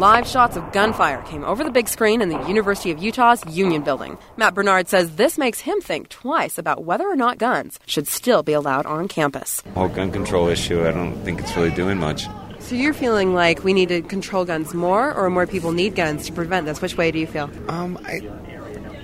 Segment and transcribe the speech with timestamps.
[0.00, 3.82] Live shots of gunfire came over the big screen in the University of Utah's Union
[3.82, 4.16] Building.
[4.38, 8.42] Matt Bernard says this makes him think twice about whether or not guns should still
[8.42, 9.60] be allowed on campus.
[9.60, 12.24] The whole gun control issue, I don't think it's really doing much.
[12.60, 16.24] So you're feeling like we need to control guns more, or more people need guns
[16.28, 16.80] to prevent this?
[16.80, 17.50] Which way do you feel?
[17.68, 18.22] Um, I,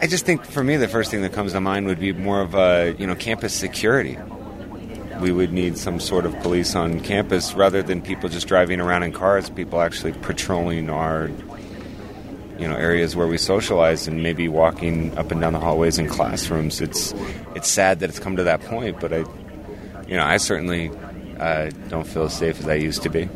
[0.00, 2.40] I just think for me the first thing that comes to mind would be more
[2.40, 4.16] of a you know campus security.
[5.20, 9.04] We would need some sort of police on campus rather than people just driving around
[9.04, 9.48] in cars.
[9.48, 11.30] People actually patrolling our
[12.58, 16.08] you know areas where we socialize and maybe walking up and down the hallways in
[16.08, 16.80] classrooms.
[16.80, 17.12] It's
[17.54, 19.18] it's sad that it's come to that point, but I
[20.06, 20.90] you know I certainly
[21.38, 23.28] uh, don't feel as safe as I used to be.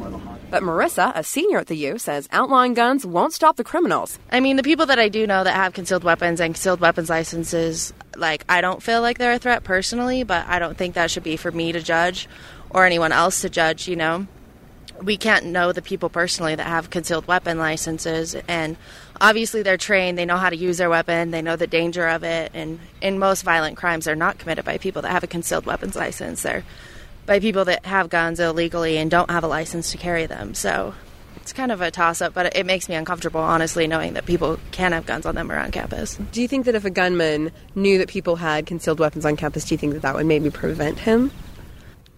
[0.50, 4.18] But Marissa, a senior at the U, says outlawing guns won't stop the criminals.
[4.32, 7.10] I mean, the people that I do know that have concealed weapons and concealed weapons
[7.10, 11.10] licenses, like, I don't feel like they're a threat personally, but I don't think that
[11.10, 12.28] should be for me to judge
[12.70, 14.26] or anyone else to judge, you know?
[15.02, 18.76] We can't know the people personally that have concealed weapon licenses, and
[19.20, 22.24] obviously they're trained, they know how to use their weapon, they know the danger of
[22.24, 25.66] it, and in most violent crimes, they're not committed by people that have a concealed
[25.66, 26.42] weapons license.
[26.42, 26.64] They're
[27.28, 30.54] by people that have guns illegally and don't have a license to carry them.
[30.54, 30.94] So
[31.36, 34.58] it's kind of a toss up, but it makes me uncomfortable, honestly, knowing that people
[34.72, 36.18] can have guns on them around campus.
[36.32, 39.66] Do you think that if a gunman knew that people had concealed weapons on campus,
[39.66, 41.30] do you think that that would maybe prevent him?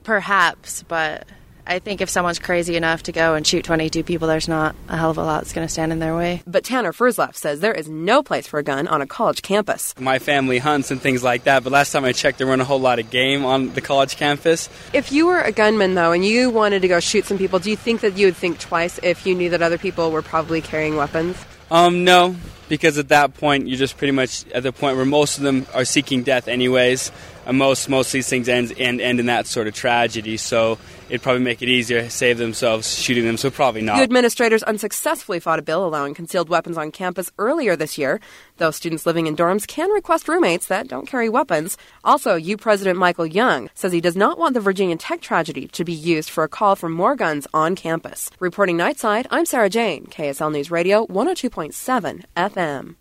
[0.04, 1.26] Perhaps, but
[1.66, 4.96] I think if someone's crazy enough to go and shoot 22 people, there's not a
[4.96, 6.42] hell of a lot that's going to stand in their way.
[6.46, 9.94] But Tanner Furzleff says there is no place for a gun on a college campus.
[9.98, 12.66] My family hunts and things like that, but last time I checked, there weren't a
[12.66, 14.68] whole lot of game on the college campus.
[14.92, 17.70] If you were a gunman, though, and you wanted to go shoot some people, do
[17.70, 20.60] you think that you would think twice if you knew that other people were probably
[20.60, 21.36] carrying weapons?
[21.70, 22.34] Um, no,
[22.68, 25.66] because at that point, you're just pretty much at the point where most of them
[25.72, 27.12] are seeking death, anyways.
[27.46, 30.36] And most most of these things end, end end in that sort of tragedy.
[30.36, 33.36] So it'd probably make it easier to save themselves shooting them.
[33.36, 33.96] So probably not.
[33.96, 38.20] The administrators unsuccessfully fought a bill allowing concealed weapons on campus earlier this year,
[38.58, 41.76] though students living in dorms can request roommates that don't carry weapons.
[42.04, 45.84] Also, U President Michael Young says he does not want the Virginia Tech tragedy to
[45.84, 48.30] be used for a call for more guns on campus.
[48.38, 52.99] Reporting Nightside, I'm Sarah Jane, KSL News Radio 102.7 FM.